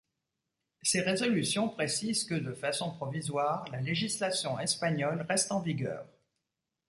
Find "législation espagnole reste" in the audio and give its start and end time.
3.81-5.51